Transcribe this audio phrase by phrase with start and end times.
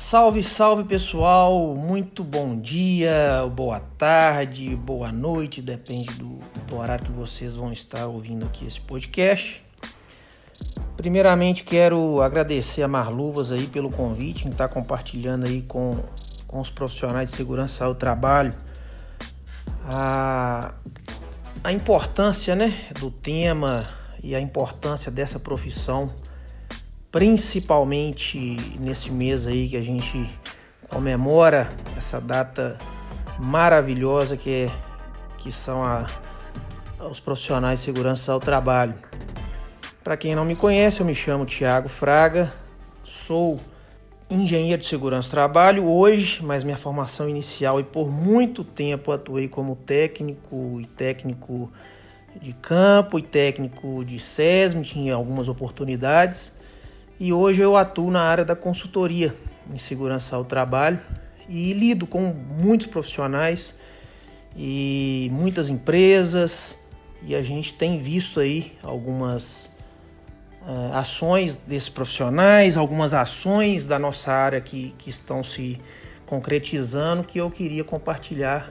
[0.00, 7.10] Salve, salve pessoal, muito bom dia, boa tarde, boa noite, depende do, do, horário que
[7.10, 9.62] vocês vão estar ouvindo aqui esse podcast.
[10.96, 15.90] Primeiramente quero agradecer a Marluvas aí pelo convite, em estar compartilhando aí com,
[16.46, 18.54] com os profissionais de segurança ao trabalho
[19.84, 20.74] a,
[21.64, 23.84] a importância né, do tema
[24.22, 26.08] e a importância dessa profissão
[27.10, 30.30] principalmente nesse mês aí que a gente
[30.88, 32.78] comemora essa data
[33.38, 34.70] maravilhosa que, é,
[35.38, 36.06] que são a,
[37.10, 38.94] os profissionais de segurança ao trabalho.
[40.02, 42.52] Para quem não me conhece, eu me chamo Tiago Fraga,
[43.02, 43.60] sou
[44.30, 49.48] engenheiro de segurança do trabalho hoje, mas minha formação inicial e por muito tempo atuei
[49.48, 51.72] como técnico e técnico
[52.40, 56.57] de campo e técnico de SESM, tinha algumas oportunidades
[57.20, 59.34] e hoje eu atuo na área da consultoria
[59.72, 61.00] em segurança ao trabalho
[61.48, 63.74] e lido com muitos profissionais
[64.56, 66.78] e muitas empresas.
[67.22, 69.70] E a gente tem visto aí algumas
[70.62, 75.80] uh, ações desses profissionais, algumas ações da nossa área que, que estão se
[76.26, 78.70] concretizando que eu queria compartilhar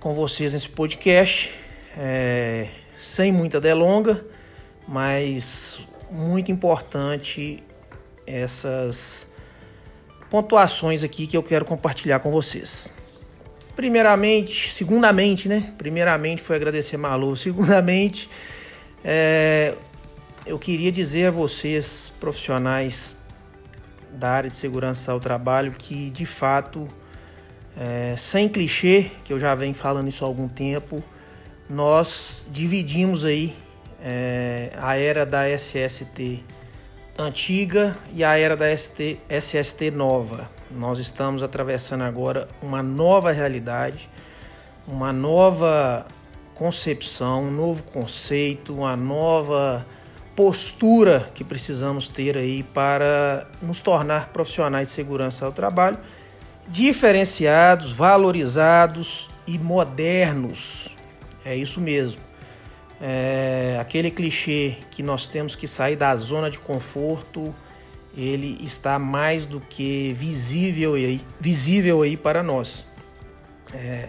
[0.00, 1.50] com vocês nesse podcast,
[1.96, 4.24] é, sem muita delonga,
[4.86, 7.62] mas muito importante
[8.26, 9.28] essas
[10.30, 12.92] pontuações aqui que eu quero compartilhar com vocês.
[13.74, 15.74] Primeiramente, segundamente, né?
[15.76, 17.36] Primeiramente foi agradecer Malu.
[17.36, 18.28] Segundamente,
[19.04, 19.74] é,
[20.46, 23.14] eu queria dizer a vocês, profissionais
[24.12, 26.88] da área de segurança ao trabalho, que de fato,
[27.76, 31.04] é, sem clichê, que eu já venho falando isso há algum tempo,
[31.68, 33.54] nós dividimos aí
[34.02, 36.44] é, a era da SST
[37.18, 40.48] antiga e a era da ST, SST nova.
[40.70, 44.08] Nós estamos atravessando agora uma nova realidade,
[44.86, 46.06] uma nova
[46.54, 49.86] concepção, um novo conceito, uma nova
[50.34, 55.98] postura que precisamos ter aí para nos tornar profissionais de segurança ao trabalho,
[56.68, 60.88] diferenciados, valorizados e modernos.
[61.44, 62.25] É isso mesmo.
[63.00, 67.54] É, aquele clichê que nós temos que sair da zona de conforto,
[68.16, 72.86] ele está mais do que visível aí, visível aí para nós.
[73.74, 74.08] É,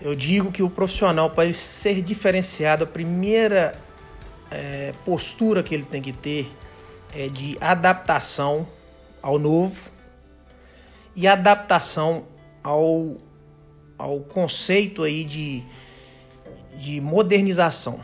[0.00, 3.72] eu digo que o profissional, para ele ser diferenciado, a primeira
[4.50, 6.50] é, postura que ele tem que ter
[7.14, 8.68] é de adaptação
[9.22, 9.90] ao novo
[11.14, 12.26] e adaptação
[12.62, 13.16] ao,
[13.98, 15.62] ao conceito aí de,
[16.76, 18.00] de modernização.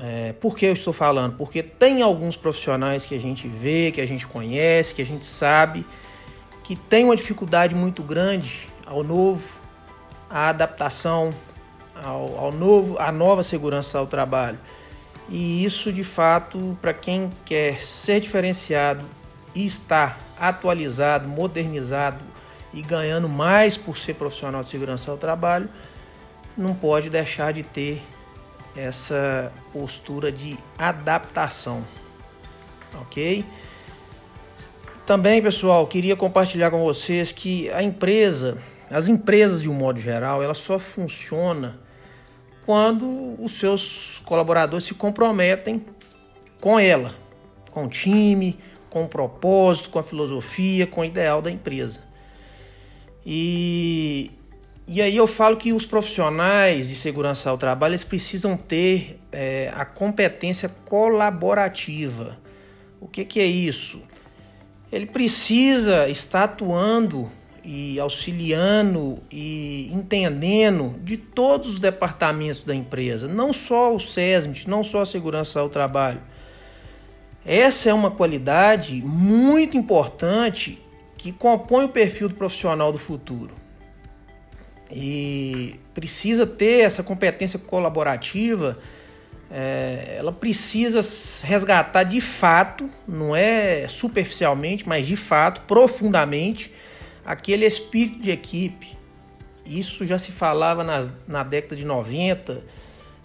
[0.00, 1.36] É, por que eu estou falando?
[1.36, 5.24] Porque tem alguns profissionais que a gente vê, que a gente conhece, que a gente
[5.24, 5.86] sabe,
[6.64, 9.42] que tem uma dificuldade muito grande ao novo,
[10.28, 11.34] à adaptação,
[11.94, 14.58] ao, ao novo, à nova segurança ao trabalho.
[15.28, 19.04] E isso, de fato, para quem quer ser diferenciado
[19.54, 22.22] e estar atualizado, modernizado
[22.74, 25.68] e ganhando mais por ser profissional de segurança ao trabalho,
[26.56, 28.02] não pode deixar de ter
[28.76, 31.84] essa postura de adaptação,
[33.00, 33.44] ok?
[35.04, 38.58] Também, pessoal, queria compartilhar com vocês que a empresa,
[38.90, 41.80] as empresas de um modo geral, ela só funciona
[42.64, 45.84] quando os seus colaboradores se comprometem
[46.60, 47.12] com ela,
[47.70, 48.58] com o time,
[48.88, 52.00] com o propósito, com a filosofia, com o ideal da empresa.
[53.26, 54.30] E
[54.94, 59.72] e aí eu falo que os profissionais de segurança ao trabalho eles precisam ter é,
[59.74, 62.36] a competência colaborativa.
[63.00, 64.02] O que, que é isso?
[64.92, 67.32] Ele precisa estar atuando
[67.64, 74.84] e auxiliando e entendendo de todos os departamentos da empresa, não só o SESMIT, não
[74.84, 76.20] só a segurança ao trabalho.
[77.46, 80.78] Essa é uma qualidade muito importante
[81.16, 83.62] que compõe o perfil do profissional do futuro
[84.92, 88.78] e precisa ter essa competência colaborativa.
[89.50, 91.00] É, ela precisa
[91.44, 96.72] resgatar de fato, não é superficialmente, mas de fato, profundamente,
[97.24, 98.96] aquele espírito de equipe.
[99.64, 102.62] Isso já se falava na, na década de 90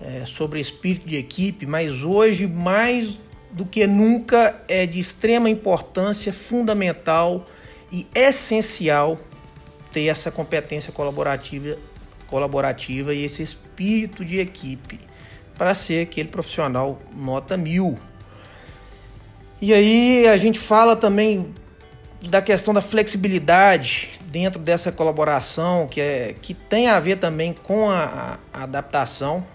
[0.00, 3.18] é, sobre espírito de equipe, mas hoje, mais
[3.50, 7.46] do que nunca, é de extrema importância, fundamental
[7.92, 9.18] e essencial
[9.94, 11.78] ter essa competência colaborativa,
[12.26, 14.98] colaborativa e esse espírito de equipe
[15.56, 17.96] para ser aquele profissional nota mil.
[19.62, 21.54] E aí a gente fala também
[22.20, 27.88] da questão da flexibilidade dentro dessa colaboração, que, é, que tem a ver também com
[27.88, 29.46] a, a adaptação.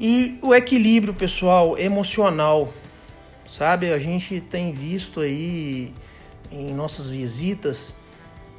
[0.00, 2.72] E o equilíbrio, pessoal, emocional.
[3.46, 5.94] Sabe, a gente tem visto aí
[6.50, 7.94] em nossas visitas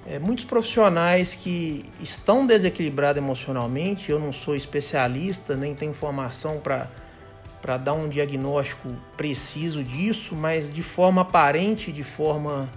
[0.10, 4.12] é, muitos profissionais que estão desequilibrados emocionalmente.
[4.12, 10.82] Eu não sou especialista, nem tenho informação para dar um diagnóstico preciso disso, mas de
[10.82, 12.68] forma aparente, de forma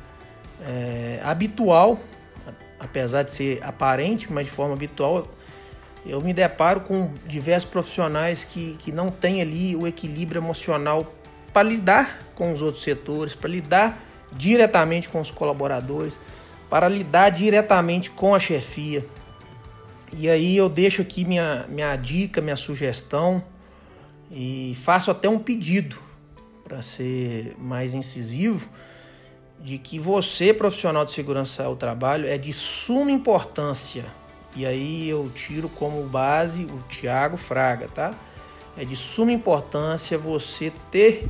[0.61, 1.99] é, habitual,
[2.79, 5.27] apesar de ser aparente, mas de forma habitual,
[6.05, 11.11] eu me deparo com diversos profissionais que, que não têm ali o equilíbrio emocional
[11.51, 13.99] para lidar com os outros setores, para lidar
[14.33, 16.19] diretamente com os colaboradores
[16.73, 19.05] para lidar diretamente com a chefia.
[20.11, 23.45] E aí eu deixo aqui minha, minha dica, minha sugestão
[24.31, 25.99] e faço até um pedido
[26.65, 28.71] para ser mais incisivo
[29.61, 34.07] de que você, profissional de segurança ao trabalho, é de suma importância.
[34.57, 38.15] E aí eu tiro como base o Tiago Fraga, tá?
[38.79, 41.29] É de suma importância você ter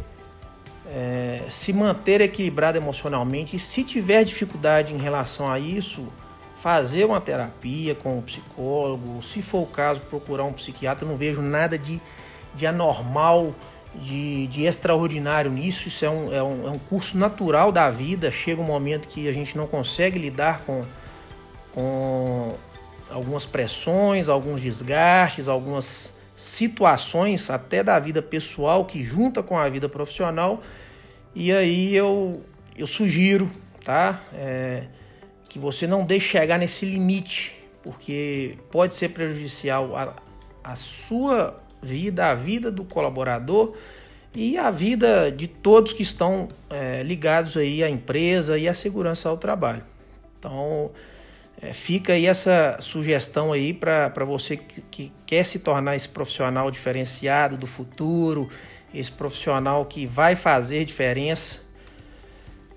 [0.87, 6.06] é, se manter equilibrado emocionalmente e se tiver dificuldade em relação a isso,
[6.56, 11.05] fazer uma terapia com o psicólogo, se for o caso, procurar um psiquiatra.
[11.05, 12.00] Eu não vejo nada de,
[12.55, 13.55] de anormal,
[13.94, 15.88] de, de extraordinário nisso.
[15.88, 18.31] Isso é um, é, um, é um curso natural da vida.
[18.31, 20.85] Chega um momento que a gente não consegue lidar com,
[21.73, 22.55] com
[23.11, 29.88] algumas pressões, alguns desgastes, algumas situações até da vida pessoal que junta com a vida
[29.88, 30.62] profissional.
[31.34, 32.43] E aí eu,
[32.76, 33.50] eu sugiro,
[33.84, 34.20] tá?
[34.34, 34.84] É,
[35.49, 40.14] que você não deixe chegar nesse limite, porque pode ser prejudicial a,
[40.64, 43.75] a sua vida, a vida do colaborador
[44.35, 49.28] e a vida de todos que estão é, ligados aí à empresa e à segurança
[49.28, 49.85] ao trabalho.
[50.38, 50.90] Então,
[51.62, 56.69] é, fica aí essa sugestão aí para você que, que quer se tornar esse profissional
[56.73, 58.50] diferenciado do futuro,
[58.93, 61.61] esse profissional que vai fazer diferença,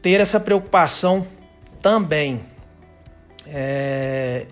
[0.04, 1.26] ter essa preocupação
[1.82, 2.46] também.
[3.48, 4.46] É...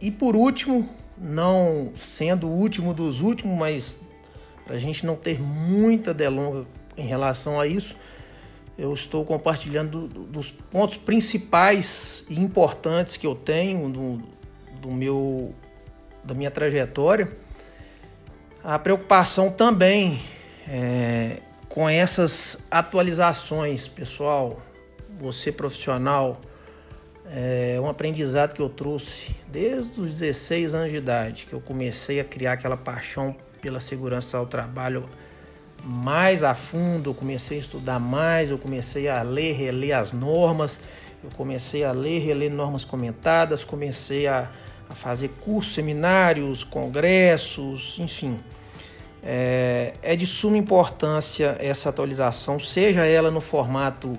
[0.00, 4.00] E por último, não sendo o último dos últimos, mas
[4.64, 6.64] para a gente não ter muita delonga
[6.96, 7.96] em relação a isso,
[8.76, 14.20] eu estou compartilhando do, dos pontos principais e importantes que eu tenho do,
[14.80, 15.54] do meu
[16.24, 17.36] da minha trajetória.
[18.62, 20.20] A preocupação também
[20.68, 24.60] é, com essas atualizações, pessoal,
[25.18, 26.40] você profissional,
[27.26, 32.20] é um aprendizado que eu trouxe desde os 16 anos de idade, que eu comecei
[32.20, 35.08] a criar aquela paixão pela segurança ao trabalho
[35.84, 40.78] mais a fundo, eu comecei a estudar mais, eu comecei a ler, reler as normas,
[41.22, 44.48] eu comecei a ler, reler normas comentadas, comecei a,
[44.88, 48.38] a fazer cursos, seminários, congressos, enfim.
[49.24, 54.12] É, é, de suma importância essa atualização, seja ela no formato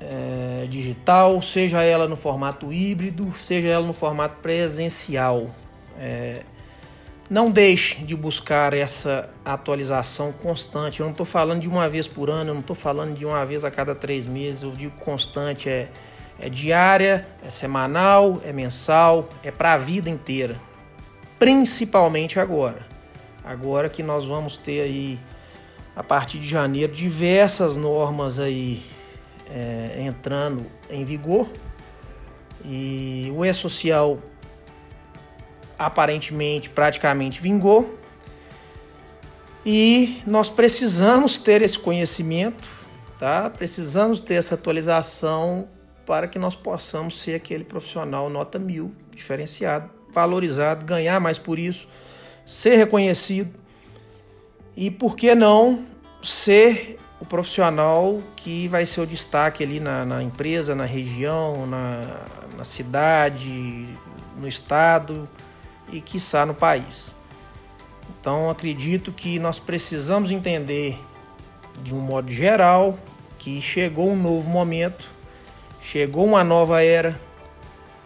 [0.00, 5.50] é, digital, seja ela no formato híbrido, seja ela no formato presencial.
[5.98, 6.42] É,
[7.28, 11.00] não deixe de buscar essa atualização constante.
[11.00, 13.44] Eu não estou falando de uma vez por ano, eu não estou falando de uma
[13.44, 14.62] vez a cada três meses.
[14.62, 15.88] Eu digo constante, é,
[16.38, 20.56] é diária, é semanal, é mensal, é para a vida inteira.
[21.38, 22.86] Principalmente agora.
[23.44, 25.18] Agora que nós vamos ter aí,
[25.94, 28.84] a partir de janeiro, diversas normas aí
[29.50, 31.48] é, entrando em vigor.
[32.64, 34.18] E o E-Social
[35.78, 37.98] aparentemente praticamente vingou.
[39.64, 42.68] E nós precisamos ter esse conhecimento,
[43.18, 43.50] tá?
[43.50, 45.68] Precisamos ter essa atualização
[46.06, 51.88] para que nós possamos ser aquele profissional nota mil, diferenciado, valorizado, ganhar mais por isso,
[52.46, 53.52] ser reconhecido
[54.76, 55.84] e, por que não,
[56.22, 62.02] ser o profissional que vai ser o destaque ali na, na empresa, na região, na,
[62.56, 63.88] na cidade,
[64.38, 65.28] no estado
[65.90, 67.14] e, quiçá, no país.
[68.20, 70.98] Então, acredito que nós precisamos entender,
[71.82, 72.98] de um modo geral,
[73.38, 75.08] que chegou um novo momento,
[75.82, 77.20] chegou uma nova era.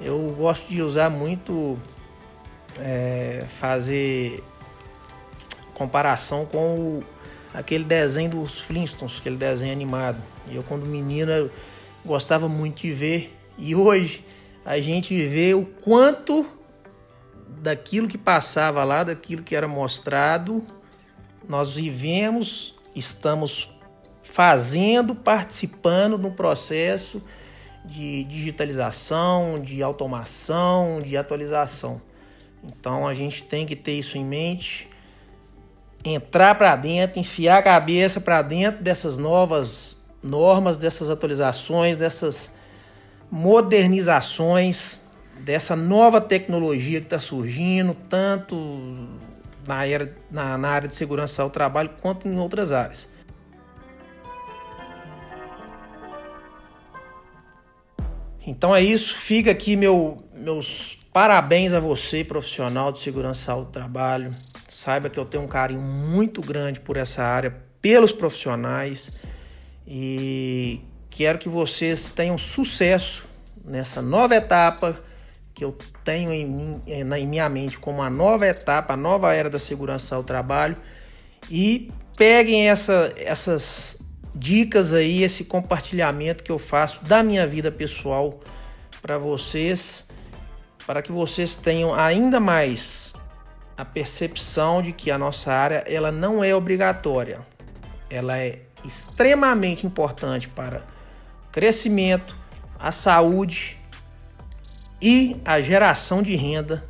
[0.01, 1.79] Eu gosto de usar muito,
[2.79, 4.43] é, fazer
[5.75, 7.05] comparação com o,
[7.55, 10.19] aquele desenho dos Flintstones, aquele desenho animado.
[10.51, 11.51] Eu, quando menina,
[12.05, 13.37] gostava muito de ver.
[13.57, 14.25] E hoje
[14.65, 16.47] a gente vê o quanto
[17.59, 20.65] daquilo que passava lá, daquilo que era mostrado,
[21.49, 23.71] nós vivemos, estamos
[24.23, 27.23] fazendo, participando no processo
[27.85, 32.01] de digitalização, de automação, de atualização.
[32.63, 34.89] Então a gente tem que ter isso em mente,
[36.05, 42.55] entrar para dentro, enfiar a cabeça para dentro dessas novas normas, dessas atualizações, dessas
[43.31, 45.03] modernizações,
[45.45, 48.57] dessa nova tecnologia que está surgindo, tanto
[49.67, 53.09] na, era, na, na área de segurança ao trabalho quanto em outras áreas.
[58.47, 64.33] Então é isso, fica aqui meu, meus parabéns a você, profissional de segurança ao trabalho.
[64.67, 69.11] Saiba que eu tenho um carinho muito grande por essa área, pelos profissionais
[69.87, 70.81] e
[71.11, 73.27] quero que vocês tenham sucesso
[73.65, 75.03] nessa nova etapa
[75.61, 79.51] que eu tenho em, mim, em minha mente como uma nova etapa, a nova era
[79.51, 80.75] da segurança ao trabalho
[81.51, 84.01] e peguem essa, essas
[84.35, 88.41] dicas aí, esse compartilhamento que eu faço da minha vida pessoal
[89.03, 90.09] para vocês,
[90.87, 93.13] para que vocês tenham ainda mais
[93.77, 97.41] a percepção de que a nossa área ela não é obrigatória.
[98.09, 100.87] Ela é extremamente importante para
[101.53, 102.35] crescimento,
[102.79, 103.79] a saúde
[105.01, 106.83] e a geração de renda,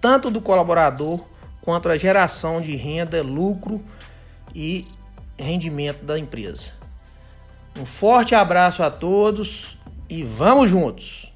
[0.00, 1.26] tanto do colaborador
[1.62, 3.82] quanto a geração de renda, lucro
[4.54, 4.86] e
[5.38, 6.72] rendimento da empresa.
[7.78, 11.32] Um forte abraço a todos e vamos juntos!